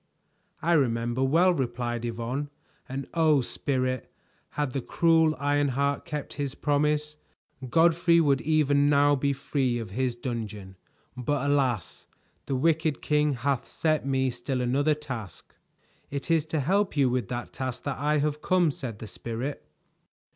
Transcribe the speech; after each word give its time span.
"I 0.63 0.73
remember 0.73 1.21
well," 1.23 1.53
replied 1.53 2.05
Yvonne, 2.05 2.49
"and 2.89 3.07
oh, 3.13 3.41
Spirit, 3.41 4.11
had 4.57 4.73
the 4.73 4.81
cruel 4.81 5.35
Ironheart 5.37 6.05
kept 6.05 6.33
his 6.41 6.55
promise, 6.55 7.17
Godfrey 7.69 8.19
would 8.19 8.41
even 8.41 8.89
now 8.89 9.15
be 9.15 9.31
free 9.31 9.77
of 9.77 9.91
his 9.91 10.15
dungeon; 10.15 10.75
but 11.15 11.47
alas! 11.47 12.07
The 12.47 12.55
wicked 12.55 13.03
king 13.03 13.33
hath 13.33 13.67
set 13.67 14.03
me 14.03 14.31
still 14.31 14.59
another 14.59 14.95
task." 14.95 15.53
"It 16.09 16.31
is 16.31 16.47
to 16.47 16.61
help 16.61 16.97
you 16.97 17.07
with 17.07 17.27
that 17.27 17.53
task 17.53 17.83
that 17.83 17.99
I 17.99 18.17
have 18.17 18.41
come," 18.41 18.71
said 18.71 18.97
the 18.97 19.05
Spirit. 19.05 19.69